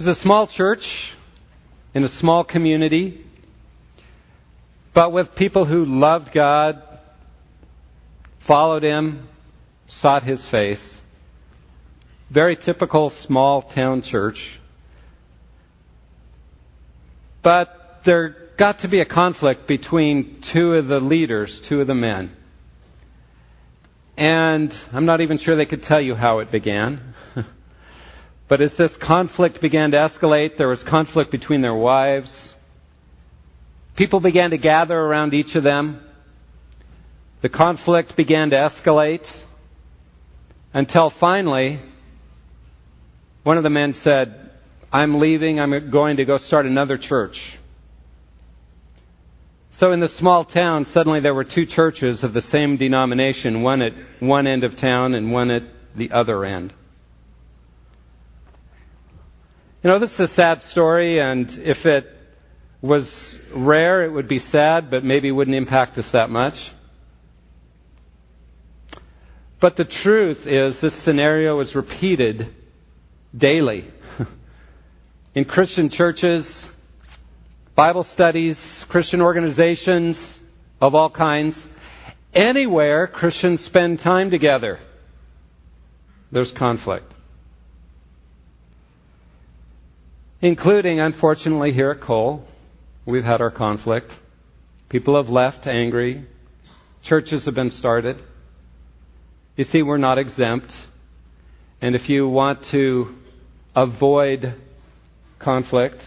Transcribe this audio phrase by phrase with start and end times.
[0.00, 1.12] It was a small church
[1.92, 3.22] in a small community,
[4.94, 6.82] but with people who loved God,
[8.46, 9.28] followed Him,
[9.88, 10.80] sought His face.
[12.30, 14.40] Very typical small town church.
[17.42, 21.94] But there got to be a conflict between two of the leaders, two of the
[21.94, 22.34] men.
[24.16, 27.14] And I'm not even sure they could tell you how it began.
[28.50, 32.52] but as this conflict began to escalate, there was conflict between their wives.
[33.94, 36.00] People began to gather around each of them.
[37.42, 39.24] The conflict began to escalate
[40.74, 41.80] until finally
[43.44, 44.50] one of the men said,
[44.92, 47.40] I'm leaving, I'm going to go start another church.
[49.78, 53.80] So in the small town, suddenly there were two churches of the same denomination, one
[53.80, 55.62] at one end of town and one at
[55.94, 56.74] the other end.
[59.82, 62.06] You know, this is a sad story, and if it
[62.82, 63.08] was
[63.54, 66.58] rare, it would be sad, but maybe wouldn't impact us that much.
[69.58, 72.54] But the truth is, this scenario is repeated
[73.34, 73.90] daily
[75.34, 76.46] in Christian churches,
[77.74, 80.18] Bible studies, Christian organizations
[80.78, 81.56] of all kinds.
[82.34, 84.78] Anywhere Christians spend time together,
[86.30, 87.14] there's conflict.
[90.42, 92.46] Including, unfortunately, here at Cole,
[93.04, 94.10] we've had our conflict.
[94.88, 96.26] People have left angry.
[97.02, 98.22] Churches have been started.
[99.56, 100.72] You see, we're not exempt.
[101.82, 103.14] And if you want to
[103.76, 104.54] avoid
[105.38, 106.00] conflict,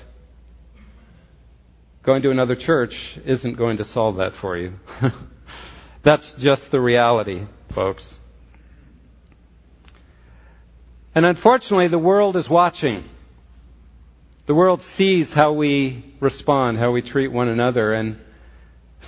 [2.03, 4.73] going to another church isn't going to solve that for you.
[6.03, 8.19] That's just the reality, folks.
[11.15, 13.05] And unfortunately, the world is watching.
[14.45, 17.93] The world sees how we respond, how we treat one another.
[17.93, 18.19] And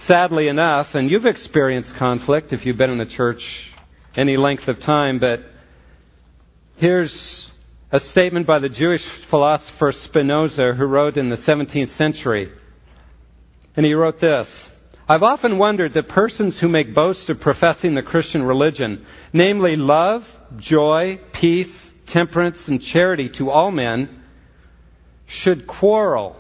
[0.08, 3.44] sadly enough, and you've experienced conflict if you've been in a church
[4.16, 5.42] any length of time, but
[6.78, 7.50] here's
[7.92, 12.50] a statement by the Jewish philosopher Spinoza, who wrote in the 17th century.
[13.76, 14.48] And he wrote this
[15.10, 20.24] I've often wondered that persons who make boast of professing the Christian religion, namely love,
[20.60, 24.22] joy, peace, temperance, and charity to all men,
[25.26, 26.36] should quarrel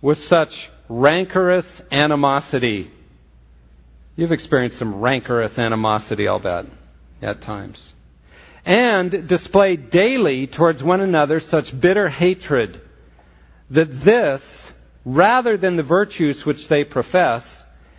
[0.00, 2.90] with such rancorous animosity.
[4.16, 6.66] You've experienced some rancorous animosity, I'll bet,
[7.22, 7.92] at times
[8.64, 12.80] and display daily towards one another such bitter hatred
[13.70, 14.42] that this,
[15.04, 17.44] rather than the virtues which they profess,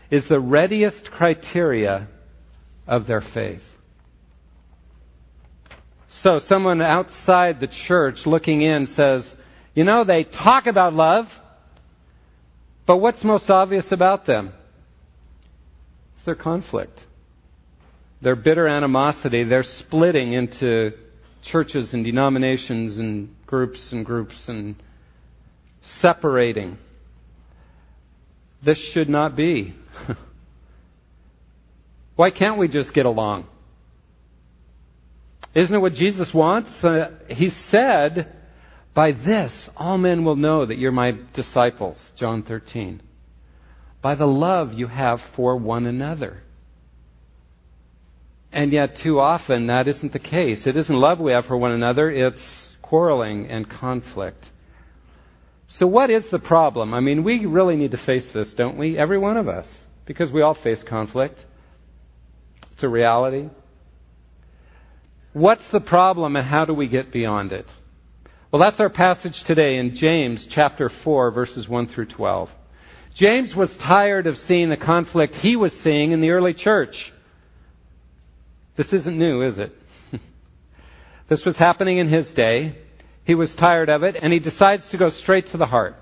[0.09, 2.07] is the readiest criteria
[2.88, 3.63] of their faith.
[6.22, 9.25] So, someone outside the church looking in says,
[9.75, 11.28] You know, they talk about love,
[12.85, 14.53] but what's most obvious about them?
[16.16, 17.00] It's their conflict
[18.23, 20.91] their bitter animosity, they're splitting into
[21.44, 24.75] churches and denominations and groups and groups and
[26.01, 26.78] separating.
[28.63, 29.75] This should not be.
[32.16, 33.45] Why can't we just get along?
[35.53, 36.72] Isn't it what Jesus wants?
[36.81, 38.33] Uh, he said,
[38.93, 43.01] By this all men will know that you're my disciples, John 13.
[44.01, 46.43] By the love you have for one another.
[48.51, 50.67] And yet, too often, that isn't the case.
[50.67, 52.43] It isn't love we have for one another, it's
[52.83, 54.45] quarreling and conflict.
[55.79, 56.93] So, what is the problem?
[56.93, 58.95] I mean, we really need to face this, don't we?
[58.95, 59.65] Every one of us.
[60.05, 61.43] Because we all face conflict.
[62.73, 63.49] It's a reality.
[65.31, 67.65] What's the problem and how do we get beyond it?
[68.53, 72.51] Well, that's our passage today in James chapter 4, verses 1 through 12.
[73.15, 77.11] James was tired of seeing the conflict he was seeing in the early church.
[78.77, 79.73] This isn't new, is it?
[81.29, 82.77] this was happening in his day.
[83.23, 85.95] He was tired of it, and he decides to go straight to the heart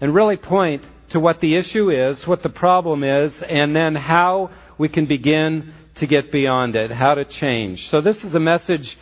[0.00, 4.50] and really point to what the issue is, what the problem is, and then how
[4.76, 7.88] we can begin to get beyond it, how to change.
[7.92, 8.98] So, this is a message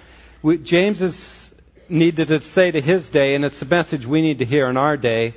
[0.65, 1.42] James is
[1.93, 4.77] needed to say to his day, and it's a message we need to hear in
[4.77, 5.35] our day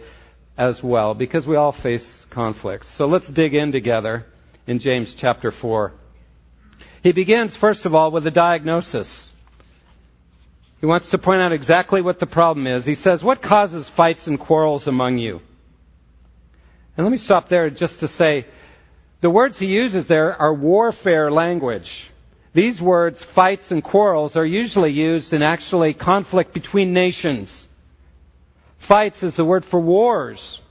[0.58, 2.88] as well, because we all face conflicts.
[2.98, 4.26] So, let's dig in together
[4.66, 5.92] in James chapter 4.
[7.04, 9.08] He begins, first of all, with a diagnosis.
[10.80, 12.86] He wants to point out exactly what the problem is.
[12.86, 15.42] He says, What causes fights and quarrels among you?
[16.98, 18.48] And let me stop there just to say
[19.22, 21.92] the words he uses there are warfare language.
[22.56, 27.54] These words, fights and quarrels, are usually used in actually conflict between nations.
[28.88, 30.62] Fights is the word for wars.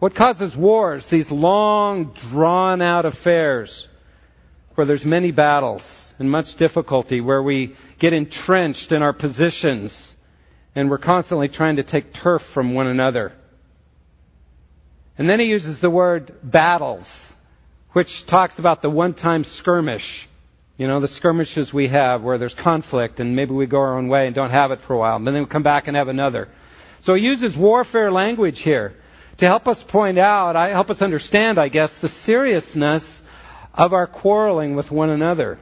[0.00, 1.02] What causes wars?
[1.10, 3.88] These long, drawn out affairs
[4.74, 5.82] where there's many battles
[6.18, 10.14] and much difficulty, where we get entrenched in our positions
[10.74, 13.32] and we're constantly trying to take turf from one another.
[15.16, 17.06] And then he uses the word battles,
[17.92, 20.27] which talks about the one time skirmish.
[20.78, 24.08] You know, the skirmishes we have where there's conflict and maybe we go our own
[24.08, 26.06] way and don't have it for a while, and then we come back and have
[26.06, 26.48] another.
[27.04, 28.94] So he uses warfare language here
[29.38, 33.02] to help us point out, help us understand, I guess, the seriousness
[33.74, 35.58] of our quarreling with one another.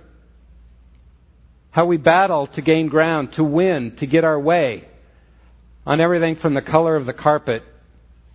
[1.71, 4.87] How we battle to gain ground, to win, to get our way
[5.87, 7.62] on everything from the color of the carpet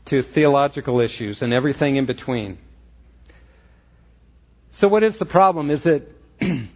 [0.06, 2.58] to theological issues and everything in between.
[4.78, 5.70] So, what is the problem?
[5.70, 6.21] Is it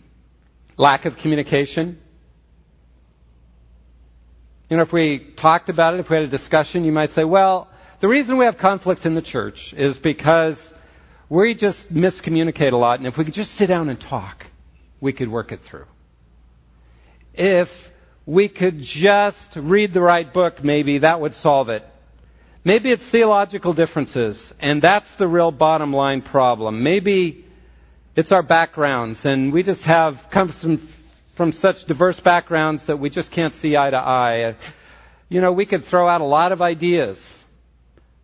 [0.78, 2.00] lack of communication?
[4.70, 7.24] You know, if we talked about it, if we had a discussion, you might say,
[7.24, 7.68] well,
[8.02, 10.58] the reason we have conflicts in the church is because
[11.30, 14.46] we just miscommunicate a lot, and if we could just sit down and talk,
[15.00, 15.86] we could work it through.
[17.34, 17.70] If
[18.26, 21.84] we could just read the right book, maybe that would solve it.
[22.64, 26.82] Maybe it's theological differences, and that's the real bottom line problem.
[26.82, 27.46] Maybe
[28.16, 30.90] it's our backgrounds, and we just have come from,
[31.36, 34.56] from such diverse backgrounds that we just can't see eye to eye.
[35.28, 37.18] You know, we could throw out a lot of ideas,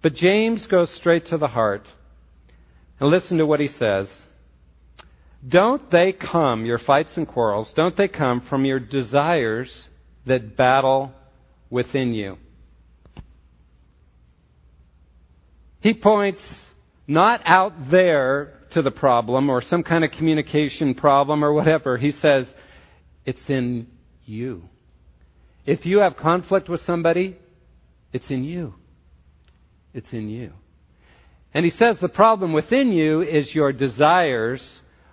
[0.01, 1.85] but James goes straight to the heart.
[2.99, 4.07] And listen to what he says.
[5.47, 9.87] Don't they come, your fights and quarrels, don't they come from your desires
[10.27, 11.11] that battle
[11.69, 12.37] within you?
[15.79, 16.43] He points
[17.07, 21.97] not out there to the problem or some kind of communication problem or whatever.
[21.97, 22.45] He says,
[23.25, 23.87] it's in
[24.25, 24.63] you.
[25.65, 27.37] If you have conflict with somebody,
[28.13, 28.75] it's in you.
[29.93, 30.53] It's in you.
[31.53, 34.61] And he says the problem within you is your desires,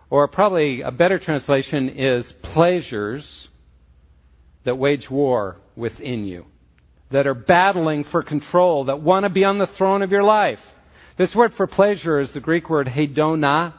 [0.08, 3.48] or probably a better translation is pleasures
[4.64, 6.46] that wage war within you,
[7.10, 10.60] that are battling for control, that want to be on the throne of your life.
[11.18, 13.74] This word for pleasure is the Greek word hedona,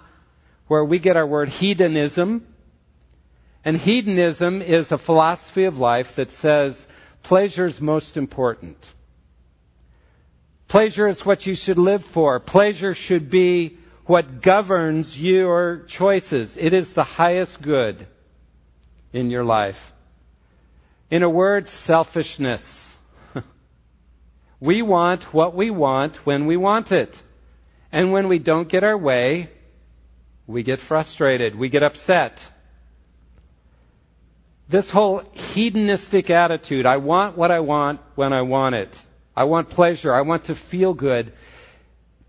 [0.67, 2.45] where we get our word hedonism.
[3.63, 6.75] And hedonism is a philosophy of life that says
[7.23, 8.75] pleasure is most important.
[10.67, 12.41] Pleasure is what you should live for.
[12.41, 16.49] Pleasure should be what governs your choices.
[16.57, 18.05] It is the highest good
[19.13, 19.77] in your life.
[21.09, 22.61] In a word, selfishness.
[24.59, 27.15] we want what we want when we want it.
[27.91, 29.49] And when we don't get our way,
[30.47, 32.37] we get frustrated, we get upset.
[34.69, 38.93] This whole hedonistic attitude, I want what I want when I want it.
[39.35, 41.33] I want pleasure, I want to feel good,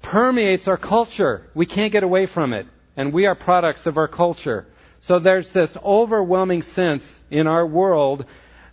[0.02, 1.50] permeates our culture.
[1.54, 2.66] We can't get away from it.
[2.96, 4.66] And we are products of our culture.
[5.06, 8.24] So there's this overwhelming sense in our world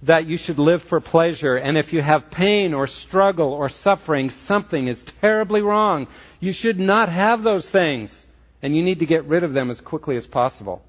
[0.04, 1.56] that you should live for pleasure.
[1.56, 6.08] And if you have pain or struggle or suffering, something is terribly wrong.
[6.40, 8.12] You should not have those things.
[8.62, 10.82] And you need to get rid of them as quickly as possible.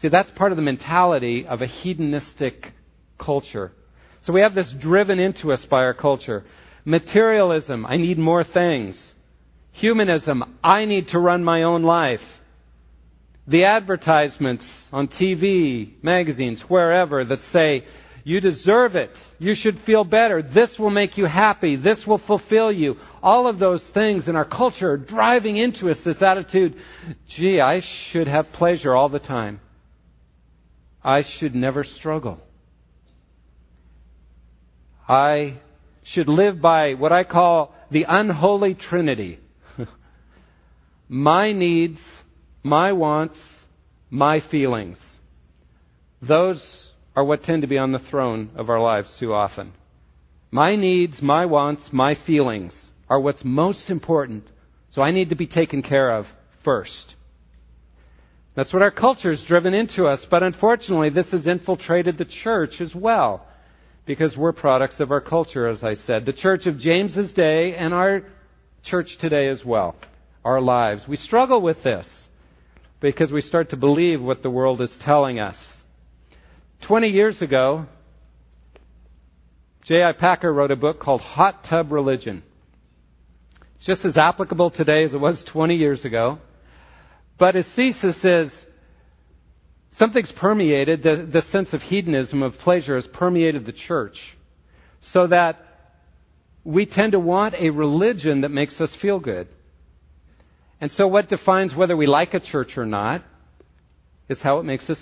[0.00, 2.72] See, that's part of the mentality of a hedonistic
[3.18, 3.72] culture.
[4.26, 6.44] So we have this driven into us by our culture.
[6.84, 8.96] Materialism, I need more things.
[9.72, 12.20] Humanism, I need to run my own life.
[13.46, 17.84] The advertisements on TV, magazines, wherever that say,
[18.24, 19.10] you deserve it.
[19.38, 20.42] You should feel better.
[20.42, 21.76] This will make you happy.
[21.76, 22.96] This will fulfill you.
[23.22, 26.76] All of those things in our culture are driving into us this attitude
[27.28, 29.60] gee, I should have pleasure all the time.
[31.02, 32.40] I should never struggle.
[35.08, 35.58] I
[36.04, 39.40] should live by what I call the unholy trinity
[41.08, 41.98] my needs,
[42.62, 43.36] my wants,
[44.10, 44.98] my feelings.
[46.22, 46.62] Those
[47.16, 49.72] are what tend to be on the throne of our lives too often.
[50.50, 52.76] My needs, my wants, my feelings
[53.08, 54.44] are what's most important.
[54.90, 56.26] So I need to be taken care of
[56.64, 57.14] first.
[58.54, 62.80] That's what our culture has driven into us, but unfortunately, this has infiltrated the church
[62.80, 63.46] as well,
[64.06, 66.26] because we're products of our culture, as I said.
[66.26, 68.24] The church of James's day and our
[68.82, 69.94] church today as well,
[70.44, 71.06] our lives.
[71.06, 72.06] We struggle with this
[72.98, 75.56] because we start to believe what the world is telling us.
[76.90, 77.86] 20 years ago,
[79.84, 80.10] J.I.
[80.10, 82.42] Packer wrote a book called Hot Tub Religion.
[83.76, 86.40] It's just as applicable today as it was 20 years ago.
[87.38, 88.50] But his thesis is
[90.00, 94.18] something's permeated, the, the sense of hedonism, of pleasure, has permeated the church.
[95.12, 95.64] So that
[96.64, 99.46] we tend to want a religion that makes us feel good.
[100.80, 103.22] And so, what defines whether we like a church or not
[104.28, 104.98] is how it makes us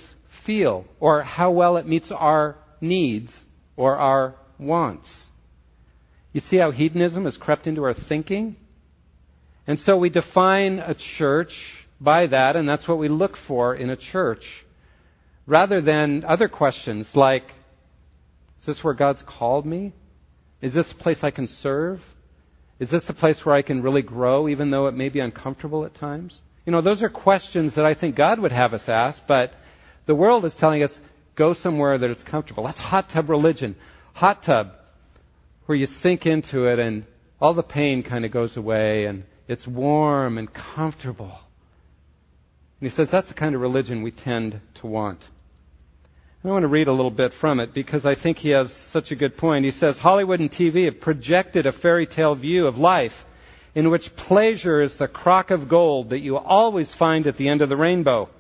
[0.49, 3.31] feel, or how well it meets our needs
[3.76, 5.07] or our wants.
[6.33, 8.57] You see how hedonism has crept into our thinking?
[9.67, 11.52] And so we define a church
[12.00, 14.43] by that, and that's what we look for in a church,
[15.47, 17.45] rather than other questions like
[18.61, 19.93] Is this where God's called me?
[20.62, 22.00] Is this a place I can serve?
[22.81, 25.85] Is this a place where I can really grow, even though it may be uncomfortable
[25.85, 26.38] at times?
[26.64, 29.52] You know, those are questions that I think God would have us ask, but
[30.09, 30.91] the world is telling us
[31.37, 32.65] go somewhere that it's comfortable.
[32.65, 33.77] That's hot tub religion.
[34.15, 34.73] Hot tub,
[35.67, 37.05] where you sink into it and
[37.41, 41.38] all the pain kind of goes away and it's warm and comfortable.
[42.81, 45.21] And he says that's the kind of religion we tend to want.
[46.43, 49.11] I want to read a little bit from it because I think he has such
[49.11, 49.67] a good point.
[49.67, 53.12] He says Hollywood and TV have projected a fairy tale view of life
[53.75, 57.61] in which pleasure is the crock of gold that you always find at the end
[57.61, 58.31] of the rainbow,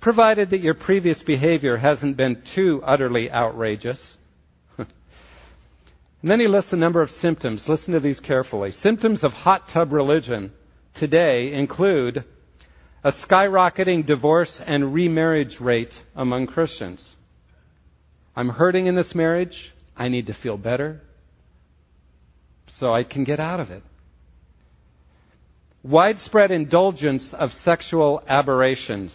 [0.00, 4.00] provided that your previous behavior hasn't been too utterly outrageous.
[4.78, 4.88] and
[6.22, 7.68] then he lists a number of symptoms.
[7.68, 8.72] Listen to these carefully.
[8.82, 10.52] Symptoms of hot tub religion
[10.94, 12.24] today include
[13.02, 17.16] a skyrocketing divorce and remarriage rate among Christians.
[18.36, 19.72] I'm hurting in this marriage.
[19.96, 21.02] I need to feel better
[22.78, 23.82] so I can get out of it.
[25.82, 29.12] Widespread indulgence of sexual aberrations.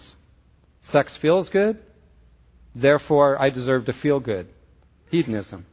[0.91, 1.77] Sex feels good,
[2.75, 4.47] therefore I deserve to feel good.
[5.09, 5.65] Hedonism.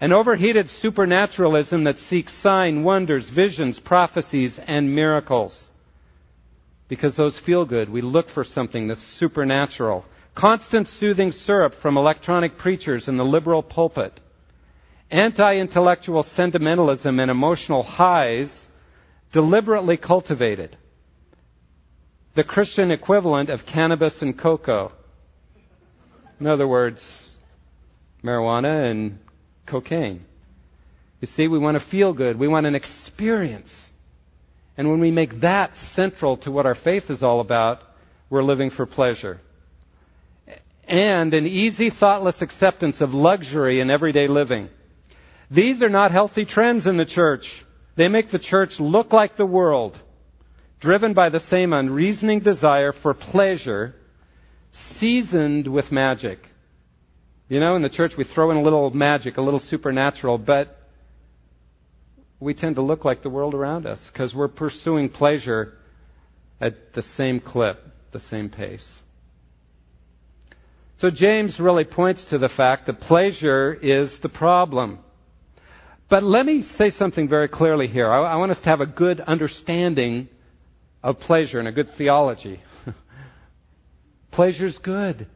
[0.00, 5.68] An overheated supernaturalism that seeks sign, wonders, visions, prophecies, and miracles
[6.88, 7.88] because those feel good.
[7.88, 10.04] We look for something that's supernatural.
[10.34, 14.18] Constant soothing syrup from electronic preachers in the liberal pulpit.
[15.10, 18.50] Anti intellectual sentimentalism and emotional highs
[19.32, 20.76] deliberately cultivated.
[22.38, 24.92] The Christian equivalent of cannabis and cocoa.
[26.38, 27.02] In other words,
[28.22, 29.18] marijuana and
[29.66, 30.24] cocaine.
[31.20, 32.38] You see, we want to feel good.
[32.38, 33.72] We want an experience.
[34.76, 37.80] And when we make that central to what our faith is all about,
[38.30, 39.40] we're living for pleasure.
[40.86, 44.68] And an easy, thoughtless acceptance of luxury in everyday living.
[45.50, 47.52] These are not healthy trends in the church.
[47.96, 49.98] They make the church look like the world,
[50.80, 53.94] driven by the same unreasoning desire for pleasure,
[55.00, 56.38] seasoned with magic.
[57.48, 60.76] You know, in the church we throw in a little magic, a little supernatural, but
[62.40, 65.74] we tend to look like the world around us because we're pursuing pleasure
[66.60, 68.84] at the same clip, the same pace.
[71.00, 74.98] So James really points to the fact that pleasure is the problem.
[76.10, 78.10] But let me say something very clearly here.
[78.10, 80.28] I, I want us to have a good understanding
[81.02, 82.60] of pleasure and a good theology.
[84.32, 85.26] Pleasure's good.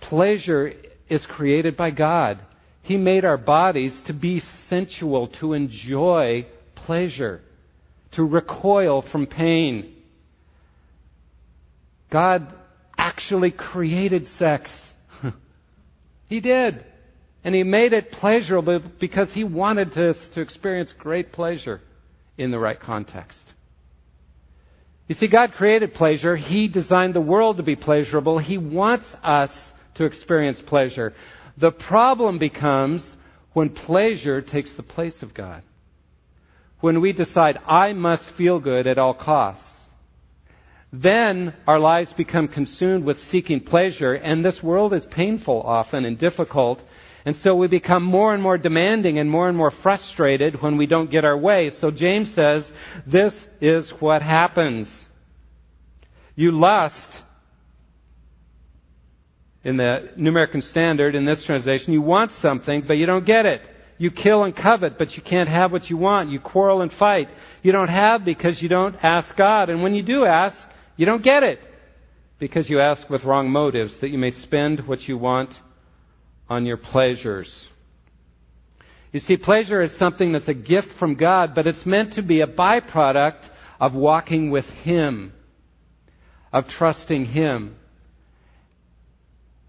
[0.00, 0.72] Pleasure
[1.08, 2.40] is created by God.
[2.82, 7.40] He made our bodies to be sensual, to enjoy pleasure,
[8.12, 9.94] to recoil from pain.
[12.10, 12.52] God
[12.98, 14.70] actually created sex.
[16.28, 16.84] he did.
[17.44, 21.80] And He made it pleasurable because He wanted us to experience great pleasure
[22.38, 23.51] in the right context.
[25.08, 26.36] You see, God created pleasure.
[26.36, 28.38] He designed the world to be pleasurable.
[28.38, 29.50] He wants us
[29.96, 31.12] to experience pleasure.
[31.58, 33.02] The problem becomes
[33.52, 35.62] when pleasure takes the place of God.
[36.80, 39.64] When we decide, I must feel good at all costs.
[40.92, 46.18] Then our lives become consumed with seeking pleasure, and this world is painful often and
[46.18, 46.80] difficult.
[47.24, 50.86] And so we become more and more demanding and more and more frustrated when we
[50.86, 51.70] don't get our way.
[51.80, 52.64] So James says,
[53.06, 54.88] this is what happens.
[56.34, 56.96] You lust
[59.64, 63.46] in the New American Standard, in this translation, you want something, but you don't get
[63.46, 63.62] it.
[63.98, 66.30] You kill and covet, but you can't have what you want.
[66.30, 67.28] You quarrel and fight.
[67.62, 69.70] You don't have because you don't ask God.
[69.70, 70.56] And when you do ask,
[70.96, 71.60] you don't get it
[72.40, 75.50] because you ask with wrong motives, that you may spend what you want
[76.52, 77.50] on your pleasures.
[79.10, 82.40] You see, pleasure is something that's a gift from God, but it's meant to be
[82.40, 83.40] a byproduct
[83.80, 85.32] of walking with Him,
[86.52, 87.76] of trusting Him.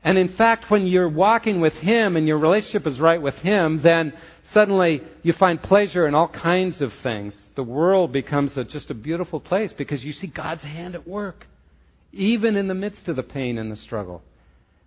[0.03, 3.81] And in fact, when you're walking with Him and your relationship is right with Him,
[3.81, 4.13] then
[4.53, 7.33] suddenly you find pleasure in all kinds of things.
[7.55, 11.47] The world becomes a, just a beautiful place because you see God's hand at work,
[12.11, 14.21] even in the midst of the pain and the struggle.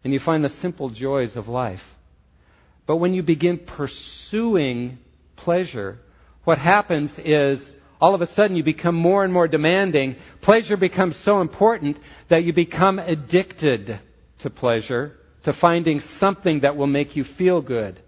[0.07, 1.83] And you find the simple joys of life.
[2.87, 4.99] But when you begin pursuing
[5.35, 5.99] pleasure,
[6.45, 7.59] what happens is
[8.01, 10.15] all of a sudden you become more and more demanding.
[10.43, 11.97] Pleasure becomes so important
[12.31, 13.99] that you become addicted
[14.43, 18.01] to pleasure, to finding something that will make you feel good.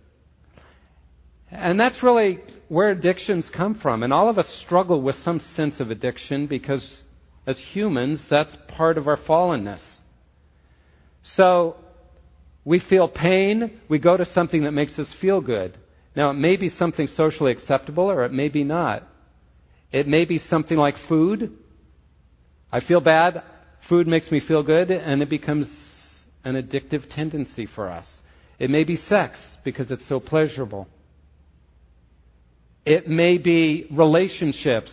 [1.51, 2.39] And that's really
[2.69, 4.05] where addictions come from.
[4.05, 7.03] And all of us struggle with some sense of addiction because
[7.45, 9.81] as humans, that's part of our fallenness.
[11.35, 11.75] So
[12.69, 15.79] we feel pain, we go to something that makes us feel good.
[16.15, 19.09] Now, it may be something socially acceptable or it may be not.
[19.91, 21.57] It may be something like food.
[22.71, 23.43] I feel bad,
[23.89, 25.67] food makes me feel good, and it becomes
[26.45, 28.05] an addictive tendency for us.
[28.59, 30.89] It may be sex because it's so pleasurable.
[32.85, 34.93] It may be relationships.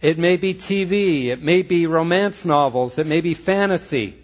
[0.00, 1.26] It may be TV.
[1.26, 2.94] It may be romance novels.
[2.98, 4.19] It may be fantasy.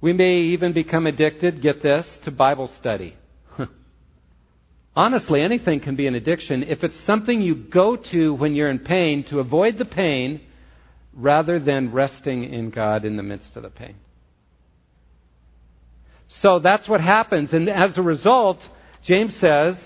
[0.00, 3.16] We may even become addicted, get this, to Bible study.
[4.96, 8.80] Honestly, anything can be an addiction if it's something you go to when you're in
[8.80, 10.42] pain to avoid the pain
[11.14, 13.96] rather than resting in God in the midst of the pain.
[16.42, 17.52] So that's what happens.
[17.52, 18.58] And as a result,
[19.04, 19.76] James says,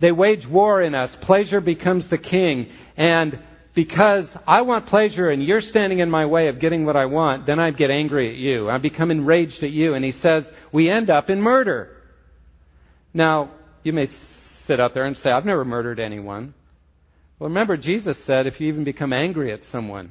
[0.00, 1.10] they wage war in us.
[1.22, 2.68] Pleasure becomes the king.
[2.96, 3.38] And
[3.80, 7.46] because I want pleasure and you're standing in my way of getting what I want,
[7.46, 8.68] then I get angry at you.
[8.68, 9.94] I become enraged at you.
[9.94, 11.88] And he says, we end up in murder.
[13.14, 14.08] Now, you may
[14.66, 16.52] sit out there and say, I've never murdered anyone.
[17.38, 20.10] Well, remember, Jesus said if you even become angry at someone,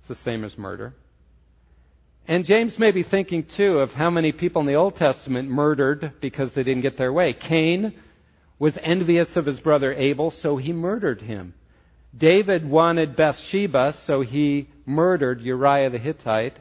[0.00, 0.92] it's the same as murder.
[2.26, 6.14] And James may be thinking, too, of how many people in the Old Testament murdered
[6.20, 7.32] because they didn't get their way.
[7.32, 7.94] Cain
[8.58, 11.54] was envious of his brother Abel, so he murdered him.
[12.16, 16.56] David wanted Bathsheba, so he murdered Uriah the Hittite,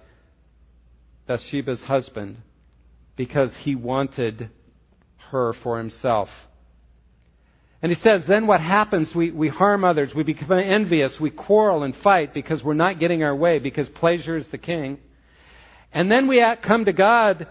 [1.26, 2.38] Bathsheba's husband,
[3.16, 4.50] because he wanted
[5.32, 6.30] her for himself.
[7.82, 9.14] And he says, then what happens?
[9.14, 10.14] We, we harm others.
[10.14, 11.20] We become envious.
[11.20, 14.98] We quarrel and fight because we're not getting our way, because pleasure is the king.
[15.94, 17.48] And then we come to God,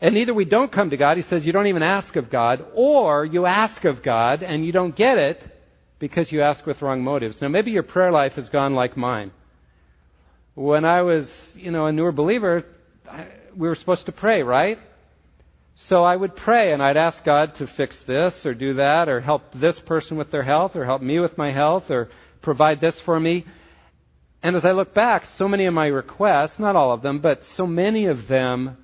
[0.00, 2.64] and either we don't come to God, he says you don't even ask of God,
[2.74, 5.53] or you ask of God and you don't get it
[5.98, 7.38] because you ask with wrong motives.
[7.40, 9.30] Now, maybe your prayer life has gone like mine.
[10.54, 12.64] When I was, you know, a newer believer,
[13.56, 14.78] we were supposed to pray, right?
[15.88, 19.20] So I would pray and I'd ask God to fix this or do that or
[19.20, 22.08] help this person with their health or help me with my health or
[22.42, 23.44] provide this for me.
[24.42, 27.44] And as I look back, so many of my requests, not all of them, but
[27.56, 28.76] so many of them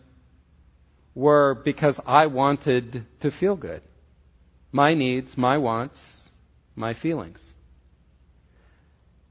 [1.14, 3.82] were because I wanted to feel good.
[4.72, 5.98] My needs, my wants,
[6.80, 7.38] my feelings.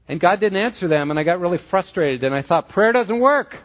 [0.08, 3.20] And God didn't answer them, and I got really frustrated, and I thought, prayer doesn't
[3.20, 3.56] work.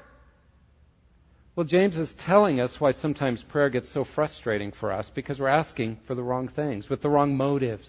[1.55, 5.47] Well, James is telling us why sometimes prayer gets so frustrating for us because we're
[5.47, 7.87] asking for the wrong things with the wrong motives.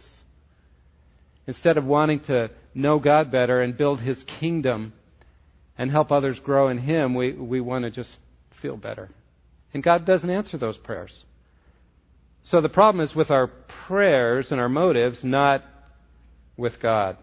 [1.49, 4.93] Instead of wanting to know God better and build His kingdom
[5.77, 8.11] and help others grow in Him, we, we want to just
[8.63, 9.11] feel better.
[9.75, 11.25] And God doesn't answer those prayers.
[12.51, 13.49] So the problem is with our
[13.89, 15.65] prayers and our motives, not
[16.57, 17.17] with God.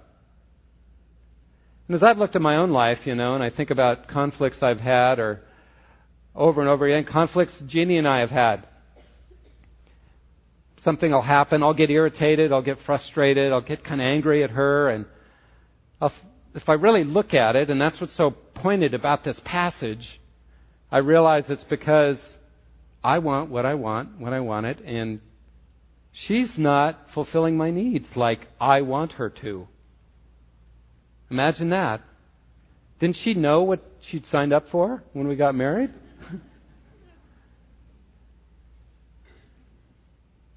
[1.88, 4.58] And as I've looked at my own life, you know, and I think about conflicts
[4.62, 5.42] I've had or
[6.36, 8.68] over and over again, conflicts Jeannie and I have had.
[10.84, 14.50] Something will happen, I'll get irritated, I'll get frustrated, I'll get kind of angry at
[14.50, 15.06] her, and
[16.02, 16.12] I'll,
[16.56, 20.20] if I really look at it, and that's what's so pointed about this passage,
[20.92, 22.18] I realize it's because
[23.04, 25.22] I want what I want when I want it, and
[26.14, 29.68] she's not fulfilling my needs like I want her to.
[31.30, 32.02] Imagine that.
[33.00, 35.90] Didn't she know what she'd signed up for when we got married?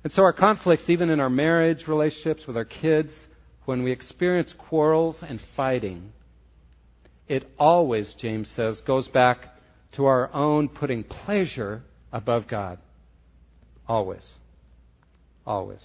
[0.07, 3.11] And so our conflicts, even in our marriage relationships with our kids,
[3.65, 6.13] when we experience quarrels and fighting,
[7.27, 9.59] it always, James says, goes back
[9.97, 12.79] to our own putting pleasure above God.
[13.89, 14.23] Always.
[15.47, 15.81] Always.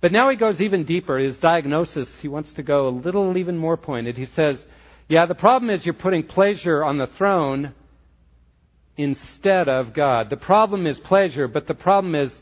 [0.00, 1.18] But now he goes even deeper.
[1.18, 4.16] His diagnosis, he wants to go a little even more pointed.
[4.16, 4.58] He says,
[5.08, 7.72] Yeah, the problem is you're putting pleasure on the throne
[8.96, 10.28] instead of God.
[10.28, 12.32] The problem is pleasure, but the problem is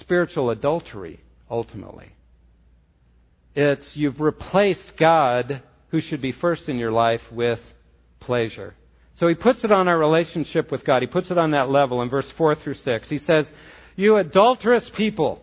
[0.00, 2.10] spiritual adultery, ultimately.
[3.54, 7.60] It's you've replaced God, who should be first in your life, with
[8.20, 8.74] pleasure.
[9.18, 11.02] So he puts it on our relationship with God.
[11.02, 13.08] He puts it on that level in verse 4 through 6.
[13.08, 13.46] He says,
[13.98, 15.42] You adulterous people,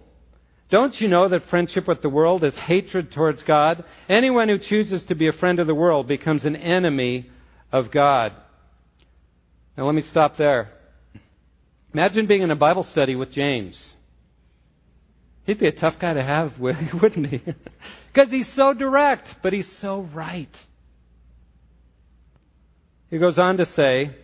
[0.69, 3.83] don't you know that friendship with the world is hatred towards God?
[4.07, 7.29] Anyone who chooses to be a friend of the world becomes an enemy
[7.73, 8.31] of God.
[9.77, 10.71] Now let me stop there.
[11.93, 13.77] Imagine being in a Bible study with James.
[15.43, 17.41] He'd be a tough guy to have, wouldn't he?
[18.13, 20.55] Because he's so direct, but he's so right.
[23.09, 24.15] He goes on to say,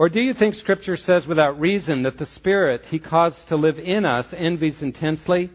[0.00, 3.78] Or do you think Scripture says without reason that the Spirit He caused to live
[3.78, 5.50] in us envies intensely?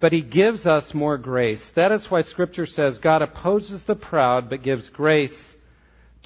[0.00, 1.60] But He gives us more grace.
[1.76, 5.34] That is why Scripture says God opposes the proud but gives grace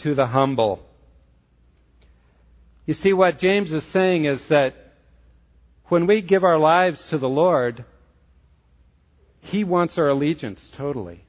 [0.04, 0.86] to the humble.
[2.86, 4.76] You see, what James is saying is that
[5.88, 7.84] when we give our lives to the Lord,
[9.40, 11.24] He wants our allegiance totally.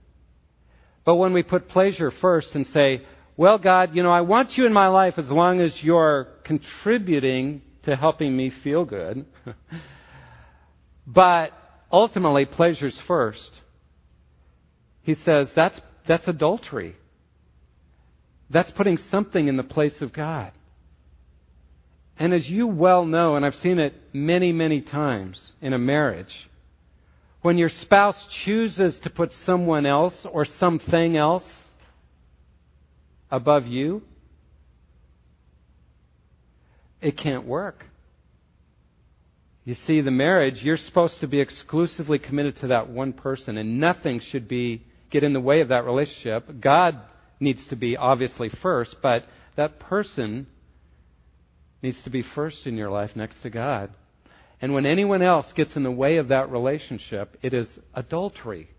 [1.03, 3.01] But when we put pleasure first and say,
[3.37, 7.61] well, God, you know, I want you in my life as long as you're contributing
[7.83, 9.25] to helping me feel good.
[11.07, 11.51] but
[11.91, 13.51] ultimately, pleasure's first.
[15.01, 16.95] He says that's, that's adultery.
[18.49, 20.51] That's putting something in the place of God.
[22.17, 26.49] And as you well know, and I've seen it many, many times in a marriage,
[27.41, 31.43] when your spouse chooses to put someone else or something else
[33.31, 34.01] above you,
[37.01, 37.85] it can't work.
[39.63, 43.79] You see, the marriage, you're supposed to be exclusively committed to that one person, and
[43.79, 46.59] nothing should be get in the way of that relationship.
[46.59, 46.99] God
[47.39, 50.47] needs to be obviously first, but that person
[51.81, 53.91] needs to be first in your life next to God.
[54.61, 58.69] And when anyone else gets in the way of that relationship, it is adultery.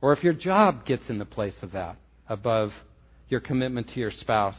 [0.00, 1.96] Or if your job gets in the place of that,
[2.28, 2.72] above
[3.30, 4.58] your commitment to your spouse.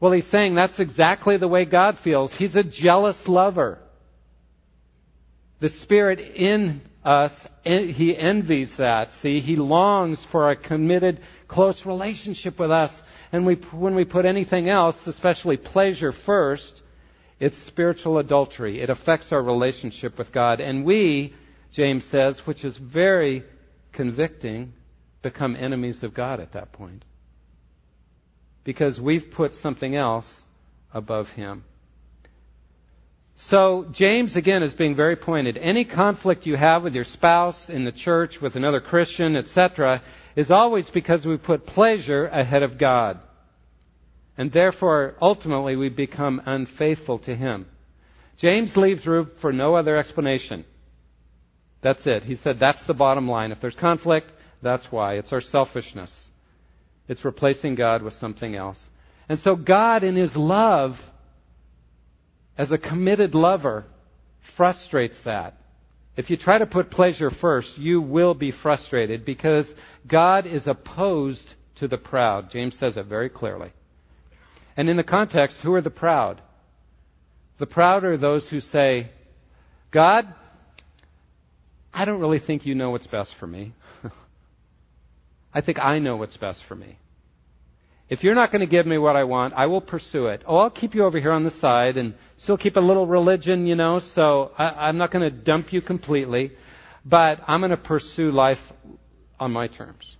[0.00, 2.30] Well, he's saying that's exactly the way God feels.
[2.38, 3.78] He's a jealous lover.
[5.60, 7.32] The Spirit in us,
[7.64, 9.10] he envies that.
[9.22, 12.90] See, he longs for a committed, close relationship with us.
[13.32, 16.82] And we, when we put anything else, especially pleasure first,
[17.40, 18.80] it's spiritual adultery.
[18.80, 20.60] It affects our relationship with God.
[20.60, 21.34] And we,
[21.74, 23.42] James says, which is very
[23.92, 24.72] convicting,
[25.22, 27.04] become enemies of God at that point.
[28.64, 30.26] Because we've put something else
[30.92, 31.64] above Him.
[33.50, 35.58] So, James, again, is being very pointed.
[35.58, 40.02] Any conflict you have with your spouse, in the church, with another Christian, etc.,
[40.34, 43.20] is always because we put pleasure ahead of God.
[44.36, 47.66] And therefore, ultimately, we become unfaithful to Him.
[48.38, 50.64] James leaves room for no other explanation.
[51.82, 52.24] That's it.
[52.24, 53.52] He said that's the bottom line.
[53.52, 55.14] If there's conflict, that's why.
[55.14, 56.10] It's our selfishness.
[57.08, 58.78] It's replacing God with something else.
[59.28, 60.96] And so God, in His love,
[62.56, 63.84] as a committed lover,
[64.56, 65.58] frustrates that.
[66.16, 69.66] If you try to put pleasure first, you will be frustrated because
[70.06, 72.52] God is opposed to the proud.
[72.52, 73.72] James says it very clearly.
[74.76, 76.40] And in the context, who are the proud?
[77.58, 79.10] The proud are those who say,
[79.90, 80.32] God,
[81.92, 83.72] I don't really think you know what's best for me.
[85.54, 86.98] I think I know what's best for me.
[88.08, 90.42] If you're not going to give me what I want, I will pursue it.
[90.46, 93.66] Oh, I'll keep you over here on the side and still keep a little religion,
[93.66, 96.52] you know, so I, I'm not going to dump you completely,
[97.04, 98.58] but I'm going to pursue life
[99.40, 100.16] on my terms.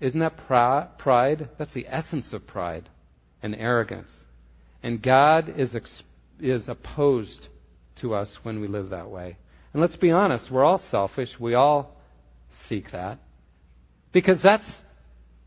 [0.00, 1.48] Isn't that pride?
[1.58, 2.90] That's the essence of pride
[3.42, 4.10] and arrogance.
[4.82, 6.02] And God is, ex-
[6.38, 7.48] is opposed
[8.00, 9.38] to us when we live that way.
[9.72, 11.30] And let's be honest, we're all selfish.
[11.40, 11.96] We all
[12.68, 13.18] seek that.
[14.14, 14.64] Because that's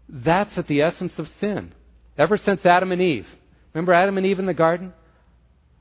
[0.07, 1.73] that's at the essence of sin.
[2.17, 3.25] Ever since Adam and Eve.
[3.73, 4.93] Remember Adam and Eve in the garden?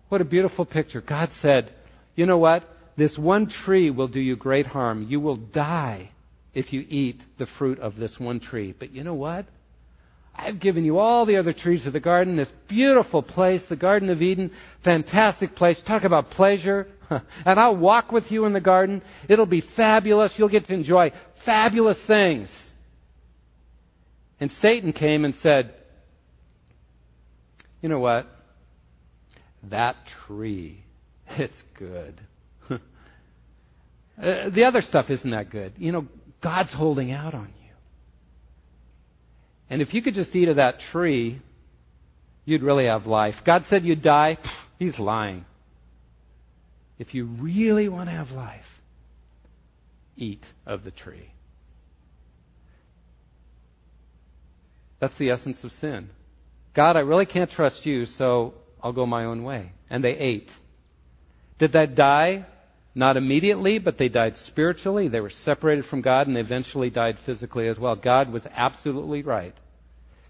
[0.09, 1.01] What a beautiful picture.
[1.01, 1.73] God said,
[2.15, 2.65] You know what?
[2.97, 5.07] This one tree will do you great harm.
[5.09, 6.11] You will die
[6.55, 8.75] if you eat the fruit of this one tree.
[8.79, 9.47] But you know what?
[10.35, 14.11] I've given you all the other trees of the garden, this beautiful place, the Garden
[14.11, 14.51] of Eden,
[14.85, 15.81] fantastic place.
[15.87, 16.87] Talk about pleasure.
[17.11, 19.03] and I'll walk with you in the garden.
[19.29, 20.33] It'll be fabulous.
[20.37, 21.13] You'll get to enjoy
[21.47, 22.51] fabulous things.
[24.41, 25.75] And Satan came and said,
[27.81, 28.27] You know what?
[29.71, 29.97] That
[30.27, 30.85] tree,
[31.29, 32.21] it's good.
[32.71, 32.79] uh,
[34.19, 35.73] the other stuff isn't that good.
[35.79, 36.07] You know,
[36.43, 37.73] God's holding out on you.
[39.69, 41.41] And if you could just eat of that tree,
[42.45, 43.35] you'd really have life.
[43.45, 44.39] God said you'd die.
[44.79, 45.45] He's lying.
[46.99, 48.65] If you really want to have life,
[50.17, 51.33] eat of the tree.
[55.01, 56.11] That's the essence of sin.
[56.75, 59.73] God, I really can't trust you, so I'll go my own way.
[59.91, 60.49] And they ate.
[61.59, 62.47] Did they die?
[62.95, 65.09] Not immediately, but they died spiritually.
[65.09, 67.95] They were separated from God and they eventually died physically as well.
[67.95, 69.55] God was absolutely right.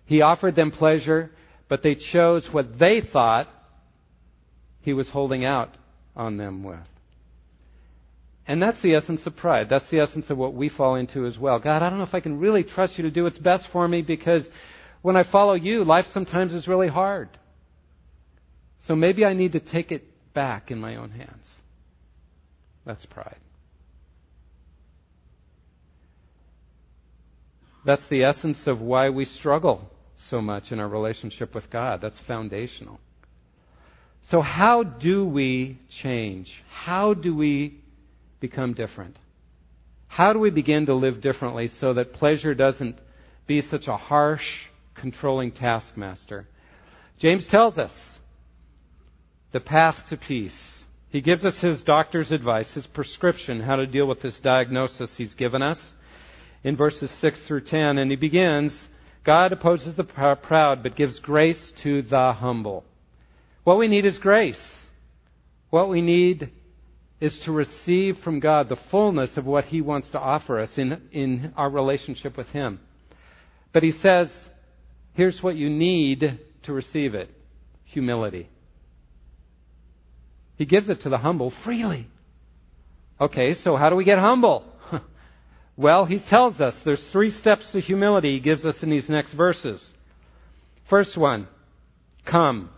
[0.05, 1.31] He offered them pleasure,
[1.69, 3.49] but they chose what they thought
[4.81, 5.77] He was holding out
[6.17, 6.79] on them with.
[8.49, 9.69] And that's the essence of pride.
[9.69, 11.59] That's the essence of what we fall into as well.
[11.59, 13.89] God, I don't know if I can really trust you to do what's best for
[13.89, 14.45] me because
[15.03, 17.29] when I follow you, life sometimes is really hard.
[18.87, 21.47] So maybe I need to take it back in my own hands.
[22.85, 23.39] That's pride.
[27.85, 29.91] That's the essence of why we struggle
[30.31, 32.01] so much in our relationship with God.
[32.01, 33.01] That's foundational.
[34.31, 36.51] So, how do we change?
[36.69, 37.81] How do we
[38.41, 39.19] become different?
[40.09, 42.99] How do we begin to live differently so that pleasure doesn't
[43.47, 44.47] be such a harsh,
[44.95, 46.49] controlling taskmaster?
[47.19, 47.93] James tells us
[49.53, 50.57] the path to peace.
[51.09, 55.35] He gives us his doctor's advice, his prescription, how to deal with this diagnosis he's
[55.35, 55.79] given us
[56.63, 57.99] in verses 6 through 10.
[57.99, 58.73] And he begins
[59.25, 62.85] God opposes the proud, but gives grace to the humble.
[63.65, 64.65] What we need is grace.
[65.71, 66.53] What we need
[67.21, 71.01] is to receive from God the fullness of what He wants to offer us in,
[71.13, 72.81] in our relationship with Him.
[73.73, 74.29] But He says,
[75.15, 77.31] here's what you need to receive it
[77.85, 78.49] humility.
[80.57, 82.09] He gives it to the humble freely.
[83.21, 84.65] Okay, so how do we get humble?
[85.77, 89.33] well, he tells us there's three steps to humility he gives us in these next
[89.33, 89.83] verses.
[90.91, 91.49] First one,
[92.25, 92.71] come.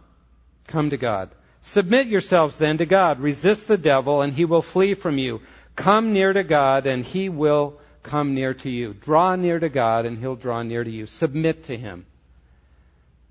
[0.68, 1.30] Come to God.
[1.74, 3.20] Submit yourselves then to God.
[3.20, 5.40] Resist the devil, and he will flee from you.
[5.76, 8.94] Come near to God, and he will come near to you.
[8.94, 11.06] Draw near to God, and he'll draw near to you.
[11.18, 12.06] Submit to him.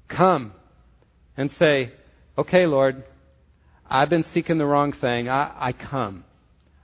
[0.07, 0.53] Come
[1.35, 1.91] and say,
[2.37, 3.03] Okay, Lord,
[3.89, 5.27] I've been seeking the wrong thing.
[5.27, 6.23] I, I come.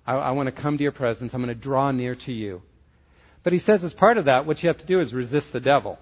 [0.06, 1.32] I, I want to come to your presence.
[1.34, 2.62] I'm going to draw near to you.
[3.44, 5.60] But he says, as part of that, what you have to do is resist the
[5.60, 6.00] devil.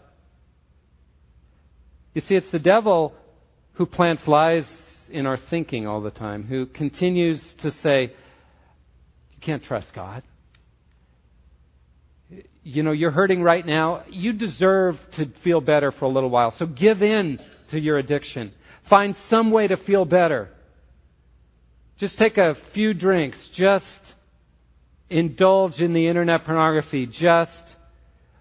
[2.13, 3.13] You see, it's the devil
[3.73, 4.63] who plants lies
[5.11, 10.23] in our thinking all the time, who continues to say, You can't trust God.
[12.63, 14.03] You know, you're hurting right now.
[14.09, 16.53] You deserve to feel better for a little while.
[16.57, 17.39] So give in
[17.71, 18.53] to your addiction.
[18.89, 20.49] Find some way to feel better.
[21.97, 23.37] Just take a few drinks.
[23.55, 23.85] Just
[25.09, 27.05] indulge in the internet pornography.
[27.05, 27.51] Just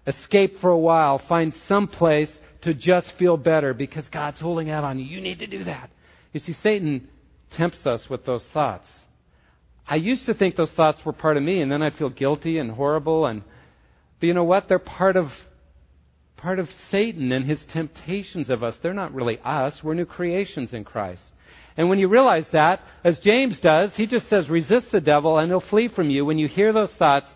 [0.07, 1.21] escape for a while.
[1.27, 2.29] Find some place
[2.61, 5.05] to just feel better because God's holding out on you.
[5.05, 5.89] You need to do that.
[6.33, 7.07] You see, Satan
[7.57, 8.87] tempts us with those thoughts.
[9.87, 12.57] I used to think those thoughts were part of me, and then I'd feel guilty
[12.57, 13.25] and horrible.
[13.25, 13.43] And
[14.19, 14.69] but you know what?
[14.69, 15.31] They're part of
[16.37, 18.75] part of Satan and his temptations of us.
[18.81, 19.83] They're not really us.
[19.83, 21.21] We're new creations in Christ.
[21.77, 25.49] And when you realize that, as James does, he just says, resist the devil and
[25.49, 26.25] he'll flee from you.
[26.25, 27.27] When you hear those thoughts,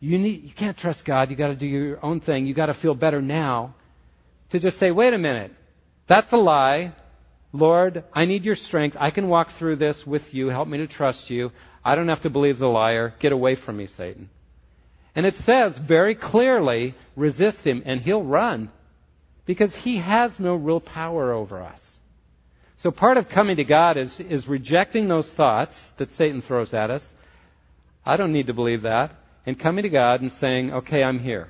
[0.00, 1.30] you need you can't trust God.
[1.30, 2.46] You got to do your own thing.
[2.46, 3.74] You got to feel better now.
[4.50, 5.52] To just say, wait a minute,
[6.08, 6.94] that's a lie.
[7.56, 8.96] Lord, I need your strength.
[9.00, 10.48] I can walk through this with you.
[10.48, 11.52] Help me to trust you.
[11.82, 13.14] I don't have to believe the liar.
[13.18, 14.28] Get away from me, Satan.
[15.14, 18.70] And it says very clearly, resist him, and he'll run
[19.46, 21.80] because he has no real power over us.
[22.82, 26.90] So part of coming to God is, is rejecting those thoughts that Satan throws at
[26.90, 27.02] us.
[28.04, 29.12] I don't need to believe that.
[29.46, 31.48] And coming to God and saying, okay, I'm here.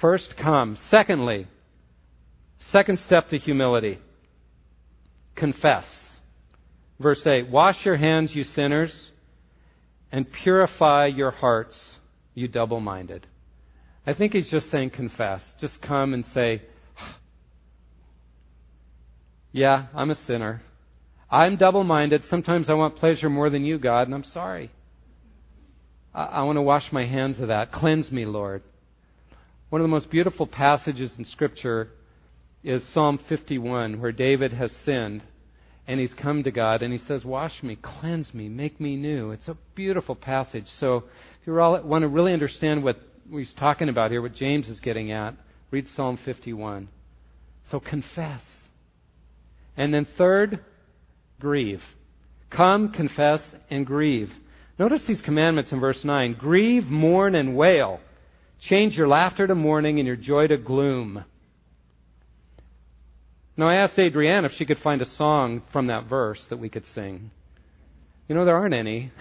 [0.00, 0.78] First, come.
[0.90, 1.46] Secondly,
[2.72, 3.98] second step to humility
[5.40, 5.86] confess.
[7.00, 8.92] Verse 8 Wash your hands, you sinners,
[10.12, 11.76] and purify your hearts,
[12.34, 13.26] you double minded.
[14.06, 15.40] I think he's just saying confess.
[15.60, 16.62] Just come and say,
[19.50, 20.62] Yeah, I'm a sinner.
[21.30, 22.24] I'm double minded.
[22.28, 24.70] Sometimes I want pleasure more than you, God, and I'm sorry.
[26.14, 27.72] I, I want to wash my hands of that.
[27.72, 28.62] Cleanse me, Lord.
[29.70, 31.90] One of the most beautiful passages in Scripture
[32.64, 35.22] is Psalm 51, where David has sinned
[35.90, 39.32] and he's come to God and he says, Wash me, cleanse me, make me new.
[39.32, 40.66] It's a beautiful passage.
[40.78, 40.98] So
[41.40, 44.78] if you all want to really understand what he's talking about here, what James is
[44.78, 45.34] getting at,
[45.72, 46.86] read Psalm 51.
[47.72, 48.40] So confess.
[49.76, 50.60] And then third,
[51.40, 51.82] grieve.
[52.50, 54.30] Come, confess, and grieve.
[54.78, 57.98] Notice these commandments in verse 9 Grieve, mourn, and wail.
[58.68, 61.24] Change your laughter to mourning and your joy to gloom.
[63.60, 66.70] Now, I asked Adrienne if she could find a song from that verse that we
[66.70, 67.30] could sing.
[68.26, 69.12] You know, there aren't any.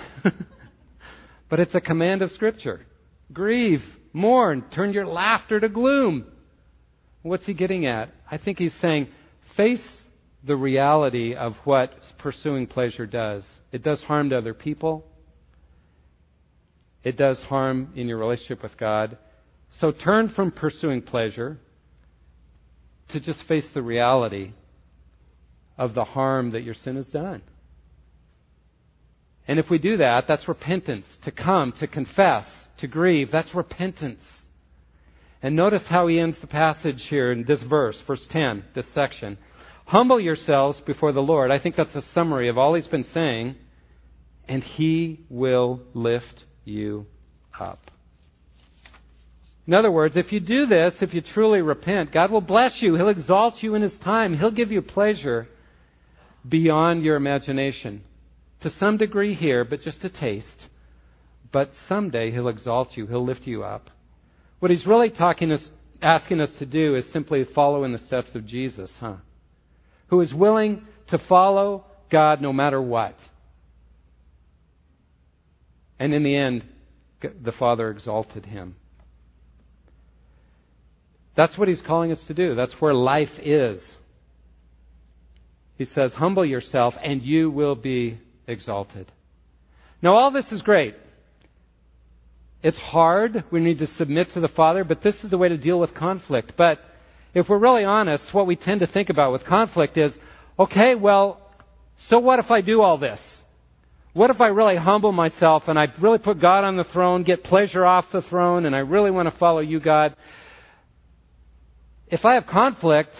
[1.49, 2.85] but it's a command of Scripture.
[3.33, 6.23] Grieve, mourn, turn your laughter to gloom.
[7.21, 8.13] What's he getting at?
[8.31, 9.09] I think he's saying
[9.57, 9.81] face
[10.47, 13.43] the reality of what pursuing pleasure does.
[13.73, 15.05] It does harm to other people,
[17.03, 19.17] it does harm in your relationship with God.
[19.81, 21.59] So turn from pursuing pleasure
[23.09, 24.53] to just face the reality
[25.77, 27.41] of the harm that your sin has done.
[29.47, 31.07] And if we do that, that's repentance.
[31.23, 32.45] To come, to confess,
[32.79, 34.23] to grieve, that's repentance.
[35.41, 39.37] And notice how he ends the passage here in this verse, verse 10, this section.
[39.85, 41.49] Humble yourselves before the Lord.
[41.49, 43.55] I think that's a summary of all he's been saying.
[44.47, 47.07] And he will lift you
[47.59, 47.89] up.
[49.69, 52.95] In other words, if you do this, if you truly repent, God will bless you.
[52.95, 54.35] He'll exalt you in His time.
[54.35, 55.47] He'll give you pleasure
[56.47, 58.01] beyond your imagination
[58.61, 60.65] to some degree here, but just a taste.
[61.51, 63.91] But someday he'll exalt you, he'll lift you up.
[64.57, 65.61] What he's really talking us,
[66.01, 69.17] asking us to do is simply follow in the steps of Jesus, huh?
[70.07, 73.15] Who is willing to follow God no matter what.
[75.99, 76.65] And in the end,
[77.21, 78.75] the Father exalted him.
[81.39, 82.53] That's what he's calling us to do.
[82.53, 83.81] That's where life is.
[85.77, 89.09] He says, Humble yourself, and you will be exalted.
[90.01, 90.95] Now, all this is great.
[92.61, 93.45] It's hard.
[93.51, 95.93] We need to submit to the Father, but this is the way to deal with
[95.93, 96.55] conflict.
[96.57, 96.81] But
[97.33, 100.11] if we're really honest, what we tend to think about with conflict is
[100.59, 101.39] okay, well,
[102.09, 103.21] so what if I do all this?
[104.11, 107.45] What if I really humble myself and I really put God on the throne, get
[107.45, 110.17] pleasure off the throne, and I really want to follow you, God?
[112.09, 113.13] If I have conflict,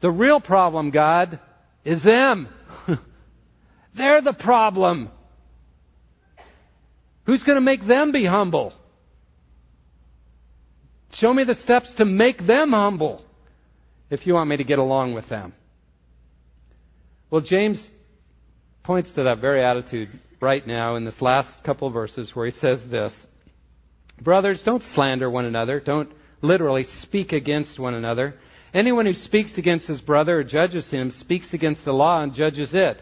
[0.00, 1.38] the real problem, God,
[1.84, 2.48] is them.
[3.96, 5.10] They're the problem.
[7.24, 8.72] Who's going to make them be humble?
[11.14, 13.24] Show me the steps to make them humble
[14.10, 15.54] if you want me to get along with them.
[17.30, 17.78] Well, James
[18.84, 22.58] points to that very attitude right now in this last couple of verses where he
[22.60, 23.12] says this
[24.20, 25.80] Brothers, don't slander one another.
[25.80, 26.10] Don't
[26.46, 28.34] literally speak against one another.
[28.74, 32.70] Anyone who speaks against his brother or judges him speaks against the law and judges
[32.72, 33.00] it.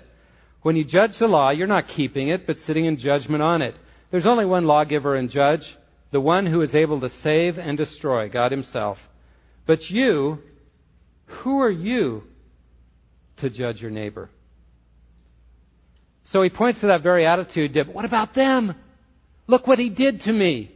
[0.63, 3.77] When you judge the law, you're not keeping it, but sitting in judgment on it.
[4.11, 5.63] There's only one lawgiver and judge,
[6.11, 8.99] the one who is able to save and destroy, God Himself.
[9.67, 10.39] But you,
[11.27, 12.23] who are you
[13.39, 14.31] to judge your neighbor?
[16.33, 18.75] So he points to that very attitude what about them?
[19.47, 20.74] Look what he did to me.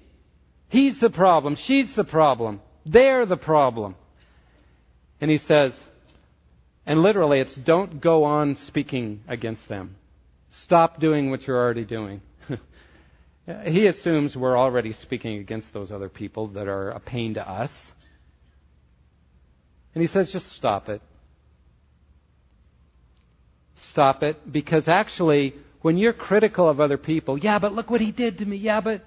[0.68, 1.56] He's the problem.
[1.64, 2.60] She's the problem.
[2.84, 3.96] They're the problem.
[5.20, 5.72] And he says,
[6.86, 9.96] and literally, it's don't go on speaking against them.
[10.64, 12.22] Stop doing what you're already doing.
[13.66, 17.70] he assumes we're already speaking against those other people that are a pain to us.
[19.94, 21.02] And he says, just stop it.
[23.90, 24.50] Stop it.
[24.50, 28.44] Because actually, when you're critical of other people, yeah, but look what he did to
[28.44, 29.04] me, yeah, but.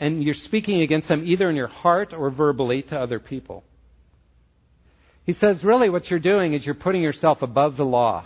[0.00, 3.62] And you're speaking against them either in your heart or verbally to other people.
[5.24, 8.24] He says, really, what you're doing is you're putting yourself above the law.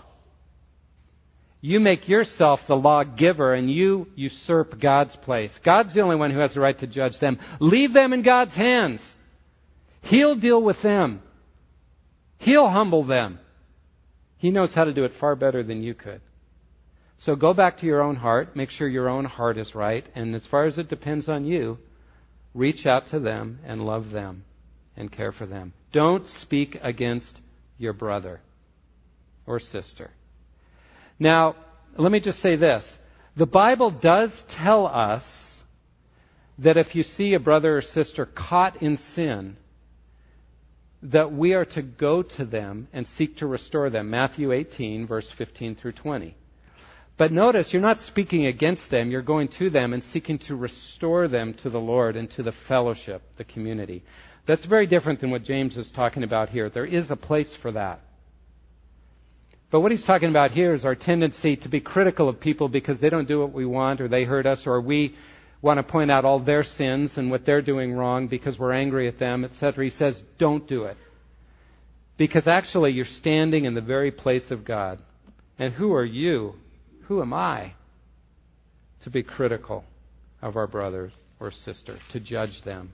[1.61, 5.51] You make yourself the lawgiver and you usurp God's place.
[5.65, 7.39] God's the only one who has the right to judge them.
[7.59, 9.01] Leave them in God's hands.
[10.03, 11.23] He'll deal with them.
[12.39, 13.41] He'll humble them.
[14.37, 16.21] He knows how to do it far better than you could.
[17.25, 20.35] So go back to your own heart, make sure your own heart is right, and
[20.35, 21.79] as far as it depends on you,
[22.53, 24.45] reach out to them and love them
[24.95, 25.73] and care for them.
[25.91, 27.41] Don't speak against
[27.79, 28.43] your brother
[29.47, 30.11] or sister.
[31.19, 31.57] Now,
[31.97, 32.85] let me just say this.
[33.37, 35.25] The Bible does tell us
[36.59, 39.57] that if you see a brother or sister caught in sin,
[41.03, 44.11] that we are to go to them and seek to restore them.
[44.11, 46.37] Matthew 18, verse 15 through 20.
[47.17, 51.29] But notice, you're not speaking against them, you're going to them and seeking to restore
[51.29, 54.03] them to the Lord and to the fellowship, the community.
[54.47, 56.69] That's very different than what James is talking about here.
[56.69, 58.01] There is a place for that.
[59.71, 63.01] But what he's talking about here is our tendency to be critical of people because
[63.01, 65.15] they don't do what we want or they hurt us or we
[65.63, 69.09] want to point out all their sins and what they're doing wrong because we're angry
[69.09, 69.85] at them, etc.
[69.85, 70.97] He says, don't do it.
[72.17, 75.01] Because actually, you're standing in the very place of God.
[75.59, 76.55] And who are you?
[77.09, 77.75] Who am I
[79.03, 79.85] to be critical
[80.41, 82.93] of our brothers or sisters, to judge them?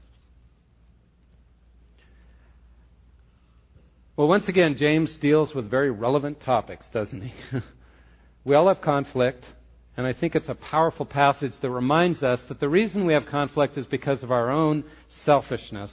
[4.17, 7.33] Well, once again, James deals with very relevant topics, doesn't he?
[8.45, 9.45] we all have conflict,
[9.97, 13.27] and I think it's a powerful passage that reminds us that the reason we have
[13.27, 14.85] conflict is because of our own
[15.25, 15.91] selfishness.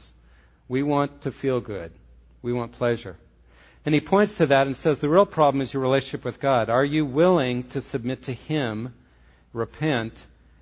[0.68, 1.94] We want to feel good,
[2.42, 3.16] we want pleasure.
[3.88, 6.70] And he points to that and says the real problem is your relationship with God.
[6.70, 8.94] Are you willing to submit to Him,
[9.54, 10.12] repent,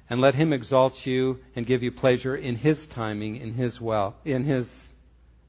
[0.08, 4.14] and let Him exalt you and give you pleasure in His timing, in His will,
[4.26, 4.68] in His,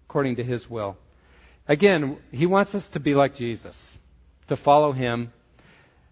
[0.08, 0.96] according to His will?
[1.68, 3.76] Again, he wants us to be like Jesus,
[4.48, 5.30] to follow him.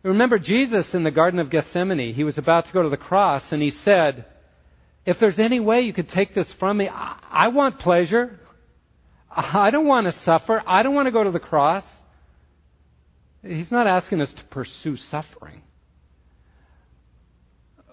[0.03, 3.43] Remember Jesus in the Garden of Gethsemane, he was about to go to the cross,
[3.51, 4.27] and he said,
[5.07, 8.39] If there's any way you could take this from me, I, I want pleasure.
[9.37, 10.63] I don't want to suffer.
[10.67, 11.85] I don't want to go to the cross.
[13.43, 15.63] He's not asking us to pursue suffering.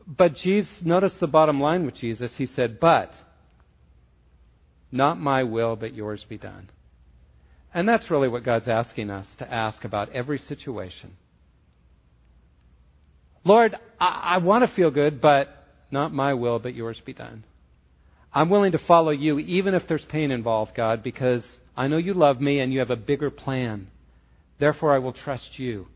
[0.08, 2.32] But Jesus, notice the bottom line with Jesus.
[2.38, 3.12] He said, But
[4.92, 6.70] not my will, but yours be done.
[7.74, 11.14] And that's really what God's asking us to ask about every situation.
[13.44, 15.48] Lord, I, I want to feel good, but
[15.90, 17.44] not my will, but yours be done.
[18.34, 21.44] I'm willing to follow you even if there's pain involved, God, because
[21.76, 23.88] I know you love me and you have a bigger plan.
[24.60, 25.88] Therefore, I will trust you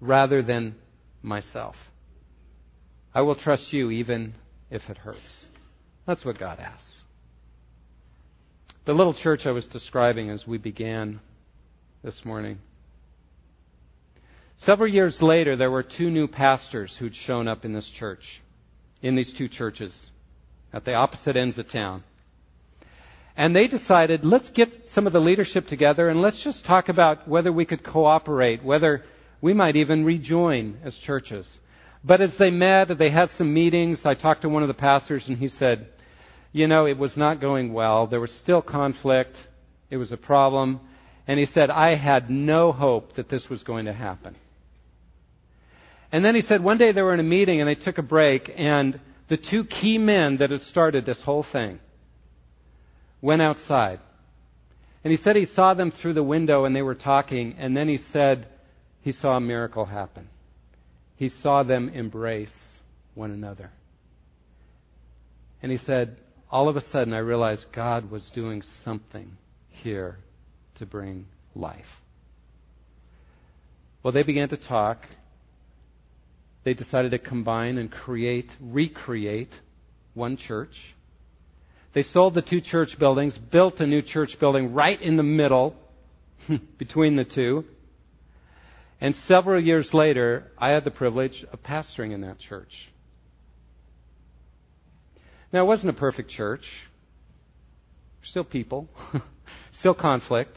[0.00, 0.74] rather than
[1.22, 1.76] myself.
[3.14, 4.34] I will trust you even
[4.70, 5.46] if it hurts.
[6.06, 6.96] That's what God asks.
[8.86, 11.20] The little church I was describing as we began
[12.02, 12.58] this morning.
[14.64, 18.22] Several years later, there were two new pastors who'd shown up in this church,
[19.02, 19.92] in these two churches,
[20.78, 22.04] at the opposite ends of town.
[23.36, 27.26] And they decided, let's get some of the leadership together and let's just talk about
[27.26, 29.04] whether we could cooperate, whether
[29.40, 31.46] we might even rejoin as churches.
[32.04, 33.98] But as they met, they had some meetings.
[34.04, 35.88] I talked to one of the pastors and he said,
[36.52, 38.06] you know, it was not going well.
[38.06, 39.34] There was still conflict.
[39.90, 40.80] It was a problem.
[41.26, 44.36] And he said, I had no hope that this was going to happen.
[46.12, 48.02] And then he said, one day they were in a meeting and they took a
[48.02, 48.98] break, and
[49.28, 51.80] the two key men that had started this whole thing
[53.20, 54.00] went outside.
[55.04, 57.88] And he said he saw them through the window and they were talking, and then
[57.88, 58.48] he said
[59.00, 60.28] he saw a miracle happen.
[61.16, 62.56] He saw them embrace
[63.14, 63.70] one another.
[65.62, 66.16] And he said,
[66.50, 69.36] all of a sudden I realized God was doing something
[69.70, 70.18] here
[70.78, 71.84] to bring life.
[74.02, 75.06] Well, they began to talk.
[76.68, 79.48] They decided to combine and create, recreate
[80.12, 80.74] one church.
[81.94, 85.76] They sold the two church buildings, built a new church building right in the middle
[86.78, 87.64] between the two.
[89.00, 92.74] And several years later, I had the privilege of pastoring in that church.
[95.50, 96.66] Now, it wasn't a perfect church.
[98.24, 98.90] Still people,
[99.80, 100.54] still conflict.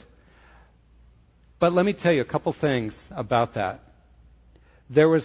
[1.57, 3.81] But let me tell you a couple things about that.
[4.89, 5.23] There was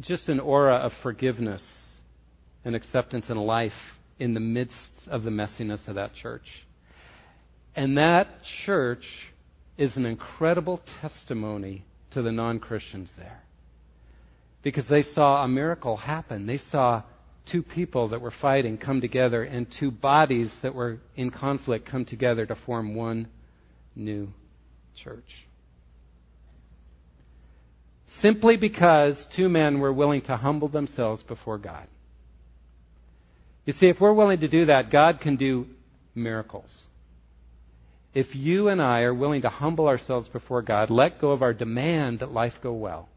[0.00, 1.62] just an aura of forgiveness
[2.64, 3.72] and acceptance and life
[4.18, 4.74] in the midst
[5.08, 6.46] of the messiness of that church.
[7.76, 8.28] And that
[8.64, 9.04] church
[9.76, 13.42] is an incredible testimony to the non Christians there.
[14.62, 16.46] Because they saw a miracle happen.
[16.46, 17.02] They saw
[17.50, 22.04] two people that were fighting come together and two bodies that were in conflict come
[22.04, 23.28] together to form one
[23.94, 24.28] new
[25.02, 25.28] church.
[28.24, 31.86] Simply because two men were willing to humble themselves before God.
[33.66, 35.66] You see, if we're willing to do that, God can do
[36.14, 36.86] miracles.
[38.14, 41.52] If you and I are willing to humble ourselves before God, let go of our
[41.52, 43.10] demand that life go well,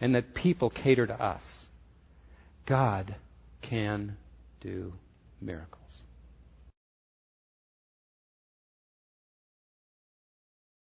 [0.00, 1.42] and that people cater to us,
[2.66, 3.14] God
[3.62, 4.16] can
[4.60, 4.94] do
[5.40, 6.02] miracles.